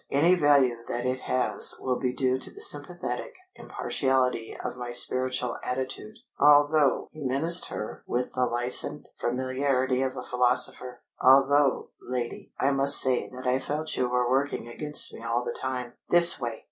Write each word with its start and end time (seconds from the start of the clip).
Any 0.09 0.33
value 0.33 0.77
that 0.87 1.05
it 1.05 1.19
has 1.19 1.75
will 1.79 1.99
be 1.99 2.11
due 2.11 2.39
to 2.39 2.49
the 2.49 2.59
sympathetic 2.59 3.35
impartiality 3.53 4.57
of 4.59 4.75
my 4.75 4.89
spiritual 4.89 5.57
attitude. 5.63 6.15
Although" 6.39 7.07
he 7.11 7.23
menaced 7.23 7.67
her 7.67 8.03
with 8.07 8.31
the 8.33 8.47
licenced 8.47 9.11
familiarity 9.19 10.01
of 10.01 10.17
a 10.17 10.23
philosopher 10.23 11.03
"Although, 11.21 11.91
lady, 12.01 12.51
I 12.59 12.71
must 12.71 12.99
say 12.99 13.29
that 13.29 13.45
I 13.45 13.59
felt 13.59 13.95
you 13.95 14.09
were 14.09 14.27
working 14.27 14.67
against 14.67 15.13
me 15.13 15.21
all 15.21 15.45
the 15.45 15.51
time.... 15.53 15.93
This 16.09 16.39
way!" 16.41 16.59